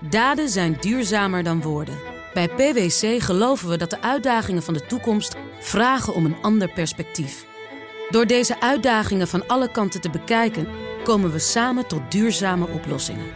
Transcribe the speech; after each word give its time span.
Daden 0.00 0.48
zijn 0.48 0.76
duurzamer 0.80 1.42
dan 1.42 1.62
woorden. 1.62 1.98
Bij 2.34 2.48
PwC 2.48 3.22
geloven 3.22 3.68
we 3.68 3.76
dat 3.76 3.90
de 3.90 4.02
uitdagingen 4.02 4.62
van 4.62 4.74
de 4.74 4.86
toekomst 4.86 5.36
vragen 5.60 6.14
om 6.14 6.24
een 6.24 6.36
ander 6.42 6.72
perspectief. 6.72 7.46
Door 8.10 8.26
deze 8.26 8.60
uitdagingen 8.60 9.28
van 9.28 9.46
alle 9.46 9.70
kanten 9.70 10.00
te 10.00 10.10
bekijken, 10.10 10.68
komen 11.04 11.32
we 11.32 11.38
samen 11.38 11.86
tot 11.86 12.00
duurzame 12.10 12.68
oplossingen. 12.68 13.26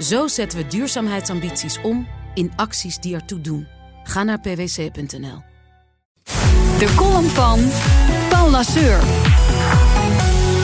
Zo 0.00 0.26
zetten 0.28 0.58
we 0.58 0.66
duurzaamheidsambities 0.66 1.80
om 1.82 2.08
in 2.34 2.52
acties 2.56 2.98
die 2.98 3.14
ertoe 3.14 3.40
doen. 3.40 3.66
Ga 4.04 4.22
naar 4.22 4.40
pwc.nl. 4.40 5.42
De 6.78 6.92
column 6.96 7.28
van 7.28 7.70
Paul 8.28 8.50
Lasseur. 8.50 9.00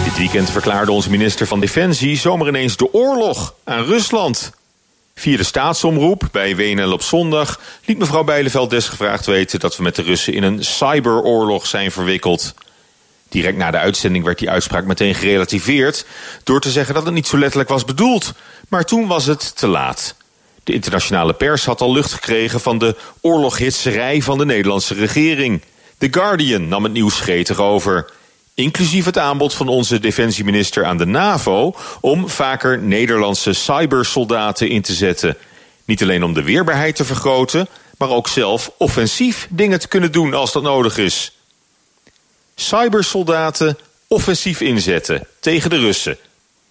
Dit 0.04 0.18
weekend 0.18 0.50
verklaarde 0.50 0.92
onze 0.92 1.10
minister 1.10 1.46
van 1.46 1.60
Defensie 1.60 2.16
zomaar 2.16 2.48
ineens 2.48 2.76
de 2.76 2.92
oorlog 2.92 3.54
aan 3.64 3.84
Rusland. 3.84 4.57
Via 5.18 5.36
de 5.36 5.44
staatsomroep 5.44 6.28
bij 6.32 6.56
WNL 6.56 6.92
op 6.92 7.02
zondag 7.02 7.60
liet 7.84 7.98
mevrouw 7.98 8.24
Bijleveld 8.24 8.70
desgevraagd 8.70 9.26
weten 9.26 9.60
dat 9.60 9.76
we 9.76 9.82
met 9.82 9.96
de 9.96 10.02
Russen 10.02 10.32
in 10.32 10.42
een 10.42 10.64
cyberoorlog 10.64 11.66
zijn 11.66 11.92
verwikkeld. 11.92 12.54
Direct 13.28 13.56
na 13.56 13.70
de 13.70 13.78
uitzending 13.78 14.24
werd 14.24 14.38
die 14.38 14.50
uitspraak 14.50 14.84
meteen 14.84 15.14
gerelativeerd 15.14 16.06
door 16.44 16.60
te 16.60 16.70
zeggen 16.70 16.94
dat 16.94 17.04
het 17.04 17.14
niet 17.14 17.26
zo 17.26 17.38
letterlijk 17.38 17.68
was 17.68 17.84
bedoeld. 17.84 18.32
Maar 18.68 18.84
toen 18.84 19.06
was 19.06 19.26
het 19.26 19.56
te 19.56 19.66
laat. 19.66 20.14
De 20.64 20.72
internationale 20.72 21.32
pers 21.32 21.64
had 21.64 21.80
al 21.80 21.92
lucht 21.92 22.12
gekregen 22.12 22.60
van 22.60 22.78
de 22.78 22.96
oorloghitserij 23.20 24.22
van 24.22 24.38
de 24.38 24.44
Nederlandse 24.44 24.94
regering. 24.94 25.62
The 25.98 26.08
Guardian 26.10 26.68
nam 26.68 26.82
het 26.82 26.92
nieuws 26.92 27.20
gretig 27.20 27.58
over. 27.58 28.10
Inclusief 28.58 29.04
het 29.04 29.18
aanbod 29.18 29.54
van 29.54 29.68
onze 29.68 30.00
defensieminister 30.00 30.84
aan 30.84 30.96
de 30.96 31.06
NAVO 31.06 31.74
om 32.00 32.28
vaker 32.28 32.78
Nederlandse 32.78 33.52
cybersoldaten 33.52 34.68
in 34.68 34.82
te 34.82 34.92
zetten. 34.92 35.36
Niet 35.84 36.02
alleen 36.02 36.22
om 36.22 36.34
de 36.34 36.42
weerbaarheid 36.42 36.96
te 36.96 37.04
vergroten, 37.04 37.68
maar 37.98 38.10
ook 38.10 38.28
zelf 38.28 38.70
offensief 38.78 39.46
dingen 39.50 39.80
te 39.80 39.88
kunnen 39.88 40.12
doen 40.12 40.34
als 40.34 40.52
dat 40.52 40.62
nodig 40.62 40.96
is. 40.96 41.38
Cybersoldaten 42.54 43.78
offensief 44.08 44.60
inzetten 44.60 45.26
tegen 45.40 45.70
de 45.70 45.78
Russen. 45.78 46.18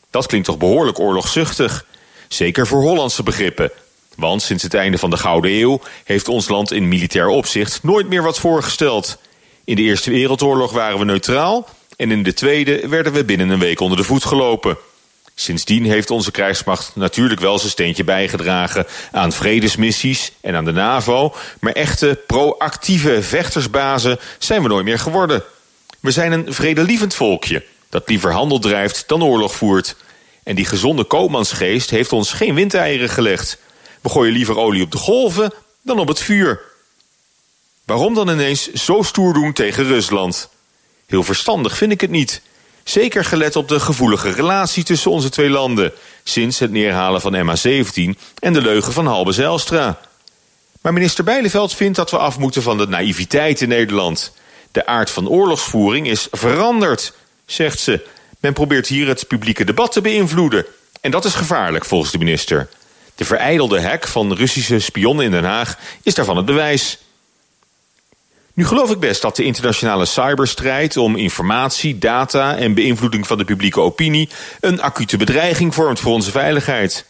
Dat 0.10 0.26
klinkt 0.26 0.48
toch 0.48 0.58
behoorlijk 0.58 1.00
oorlogzuchtig. 1.00 1.86
Zeker 2.28 2.68
voor 2.68 2.82
Hollandse 2.82 3.24
begrippen. 3.24 3.72
Want 4.16 4.42
sinds 4.42 4.64
het 4.64 4.74
einde 4.74 4.98
van 4.98 5.10
de 5.10 5.18
Gouden 5.18 5.52
Eeuw 5.52 5.82
heeft 6.04 6.28
ons 6.28 6.48
land 6.48 6.72
in 6.72 6.88
militair 6.88 7.28
opzicht 7.28 7.84
nooit 7.84 8.10
meer 8.10 8.24
wat 8.24 8.40
voorgesteld. 8.40 9.18
In 9.64 9.76
de 9.76 9.82
Eerste 9.82 10.12
Wereldoorlog 10.12 10.72
waren 10.72 11.00
we 11.00 11.06
neutraal 11.06 11.68
en 11.98 12.12
in 12.12 12.24
de 12.24 12.34
Tweede 12.34 12.88
werden 12.88 13.14
we 13.14 13.26
binnen 13.26 13.50
een 13.50 13.60
week 13.60 13.80
onder 13.80 13.98
de 13.98 14.04
voet 14.04 14.26
gelopen. 14.26 14.78
Sindsdien 15.36 15.86
heeft 15.86 16.12
onze 16.12 16.32
krijgsmacht 16.32 16.96
natuurlijk 16.96 17.40
wel 17.40 17.60
zijn 17.60 17.72
steentje 17.72 18.04
bijgedragen 18.04 18.86
aan 19.12 19.32
vredesmissies 19.32 20.32
en 20.42 20.56
aan 20.56 20.66
de 20.66 20.72
NAVO, 20.72 21.36
maar 21.60 21.74
echte 21.74 22.20
proactieve 22.28 23.24
vechtersbazen 23.24 24.20
zijn 24.38 24.62
we 24.62 24.68
nooit 24.68 24.86
meer 24.86 25.00
geworden. 25.00 25.44
We 26.00 26.12
zijn 26.12 26.32
een 26.32 26.54
vredelievend 26.54 27.14
volkje 27.14 27.66
dat 27.90 28.10
liever 28.10 28.32
handel 28.32 28.60
drijft 28.60 29.04
dan 29.08 29.24
oorlog 29.24 29.56
voert. 29.56 29.96
En 30.44 30.56
die 30.56 30.66
gezonde 30.66 31.04
koopmansgeest 31.04 31.90
heeft 31.90 32.12
ons 32.12 32.32
geen 32.32 32.56
windeieren 32.56 33.10
gelegd. 33.10 33.58
We 34.02 34.10
gooien 34.10 34.34
liever 34.34 34.58
olie 34.58 34.84
op 34.84 34.92
de 34.92 34.98
golven 34.98 35.54
dan 35.82 36.00
op 36.00 36.08
het 36.08 36.20
vuur. 36.20 36.62
Waarom 37.86 38.14
dan 38.14 38.30
ineens 38.30 38.72
zo 38.72 39.02
stoer 39.02 39.34
doen 39.34 39.54
tegen 39.54 39.84
Rusland? 39.84 40.50
Heel 41.08 41.24
verstandig 41.24 41.78
vind 41.78 41.92
ik 41.92 42.02
het 42.02 42.10
niet. 42.10 42.42
Zeker 42.84 43.26
gelet 43.26 43.56
op 43.56 43.68
de 43.68 43.80
gevoelige 43.80 44.30
relatie 44.30 44.84
tussen 44.84 45.12
onze 45.12 45.30
twee 45.30 45.50
landen... 45.50 45.92
sinds 46.24 46.60
het 46.60 46.72
neerhalen 46.72 47.22
van 47.22 47.36
MH17 47.36 48.20
en 48.40 48.54
de 48.54 48.62
leugen 48.62 48.94
van 48.94 49.06
Halbe 49.06 49.32
Zijlstra. 49.32 50.00
Maar 50.82 50.94
minister 50.94 51.24
Bijleveld 51.24 51.74
vindt 51.74 51.96
dat 51.96 52.12
we 52.12 52.18
af 52.18 52.38
moeten 52.38 52.62
van 52.62 52.78
de 52.78 52.88
naïviteit 52.88 53.62
in 53.62 53.70
Nederland. 53.70 54.34
De 54.72 54.86
aard 54.86 55.10
van 55.10 55.30
oorlogsvoering 55.30 56.08
is 56.08 56.28
veranderd, 56.32 57.14
zegt 57.46 57.80
ze. 57.80 58.06
Men 58.40 58.54
probeert 58.54 58.88
hier 58.88 59.08
het 59.08 59.28
publieke 59.28 59.66
debat 59.66 59.92
te 59.92 60.02
beïnvloeden. 60.02 60.66
En 61.02 61.12
dat 61.12 61.26
is 61.26 61.36
gevaarlijk, 61.36 61.86
volgens 61.86 62.12
de 62.12 62.18
minister. 62.18 62.70
De 63.16 63.26
vereidelde 63.26 63.82
hack 63.82 64.08
van 64.08 64.34
Russische 64.34 64.80
spionnen 64.80 65.26
in 65.26 65.32
Den 65.32 65.44
Haag 65.44 65.78
is 66.04 66.16
daarvan 66.16 66.38
het 66.38 66.46
bewijs. 66.46 66.98
Nu 68.58 68.66
geloof 68.66 68.92
ik 68.92 69.00
best 69.00 69.22
dat 69.22 69.36
de 69.36 69.44
internationale 69.44 70.06
cyberstrijd 70.06 70.98
om 70.98 71.16
informatie, 71.16 71.98
data 71.98 72.56
en 72.56 72.74
beïnvloeding 72.74 73.28
van 73.28 73.38
de 73.38 73.44
publieke 73.44 73.80
opinie 73.80 74.30
een 74.60 74.82
acute 74.82 75.18
bedreiging 75.18 75.74
vormt 75.74 76.00
voor 76.00 76.14
onze 76.14 76.32
veiligheid. 76.32 77.06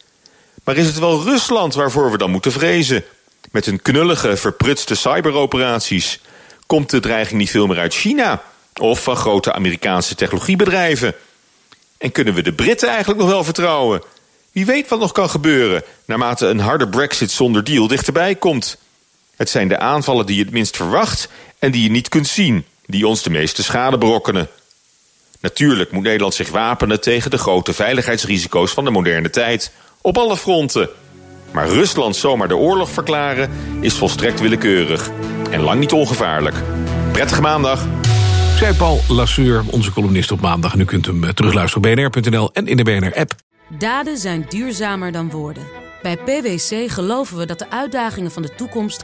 Maar 0.64 0.78
is 0.78 0.86
het 0.86 1.00
wel 1.00 1.24
Rusland 1.24 1.74
waarvoor 1.74 2.12
we 2.12 2.18
dan 2.18 2.32
moeten 2.32 2.52
vrezen? 2.52 3.04
Met 3.52 3.66
hun 3.66 3.82
knullige, 3.82 4.38
verprutste 4.38 4.96
cyberoperaties. 4.96 6.22
Komt 6.66 6.90
de 6.90 7.00
dreiging 7.00 7.40
niet 7.40 7.50
veel 7.50 7.68
meer 7.68 7.80
uit 7.80 7.94
China 7.94 8.42
of 8.82 9.04
van 9.04 9.16
grote 9.16 9.54
Amerikaanse 9.54 10.16
technologiebedrijven? 10.16 11.16
En 11.98 12.12
kunnen 12.12 12.34
we 12.34 12.42
de 12.42 12.54
Britten 12.54 12.90
eigenlijk 12.90 13.20
nog 13.20 13.30
wel 13.30 13.44
vertrouwen? 13.44 14.02
Wie 14.52 14.66
weet 14.66 14.88
wat 14.88 15.00
nog 15.00 15.12
kan 15.12 15.30
gebeuren 15.30 15.84
naarmate 16.06 16.48
een 16.48 16.60
harde 16.60 16.88
brexit 16.88 17.32
zonder 17.32 17.64
deal 17.64 17.88
dichterbij 17.88 18.36
komt. 18.36 18.78
Het 19.38 19.50
zijn 19.50 19.68
de 19.68 19.80
aanvallen 19.80 20.26
die 20.26 20.36
je 20.36 20.44
het 20.44 20.52
minst 20.52 20.76
verwacht 20.76 21.30
en 21.60 21.72
die 21.72 21.84
je 21.84 21.90
niet 21.90 22.10
kunt 22.10 22.28
zien, 22.28 22.66
die 22.86 23.08
ons 23.08 23.24
de 23.24 23.30
meeste 23.30 23.64
schade 23.64 23.98
berokkenen. 23.98 24.48
Natuurlijk 25.40 25.92
moet 25.92 26.04
Nederland 26.04 26.34
zich 26.34 26.50
wapenen 26.50 27.02
tegen 27.02 27.32
de 27.32 27.38
grote 27.38 27.74
veiligheidsrisico's 27.74 28.72
van 28.72 28.84
de 28.84 28.92
moderne 28.92 29.30
tijd, 29.30 29.72
op 30.02 30.18
alle 30.18 30.38
fronten. 30.38 30.90
Maar 31.52 31.68
Rusland 31.68 32.16
zomaar 32.16 32.48
de 32.48 32.56
oorlog 32.56 32.90
verklaren 32.90 33.50
is 33.80 33.94
volstrekt 33.94 34.40
willekeurig 34.40 35.10
en 35.52 35.62
lang 35.62 35.80
niet 35.80 35.92
ongevaarlijk. 35.92 36.56
Prettige 37.12 37.42
maandag. 37.42 37.86
Zij 38.58 38.74
Paul 38.74 39.00
Lasseur, 39.08 39.64
onze 39.72 39.92
columnist 39.92 40.32
op 40.32 40.42
maandag. 40.42 40.74
En 40.74 40.80
u 40.80 40.86
kunt 40.86 41.06
hem 41.06 41.24
eh, 41.24 41.30
terugluisteren 41.30 41.90
op 41.90 41.96
bnr.nl 41.96 42.50
en 42.54 42.68
in 42.68 42.78
de 42.78 42.84
BNR-app. 42.84 43.32
Daden 43.70 44.18
zijn 44.18 44.46
duurzamer 44.50 45.12
dan 45.12 45.30
woorden. 45.30 45.64
Bij 46.02 46.18
PwC 46.18 46.92
geloven 46.92 47.38
we 47.38 47.46
dat 47.46 47.60
de 47.60 47.70
uitdagingen 47.70 48.32
van 48.32 48.42
de 48.42 48.56
toekomst 48.56 49.04